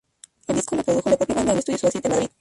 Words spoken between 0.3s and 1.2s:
El disco lo produjo la